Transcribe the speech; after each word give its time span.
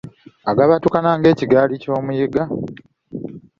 Agabattukana 0.49 1.09
ng’ekigaali 1.17 1.75
ky’omuyiga. 1.81 2.43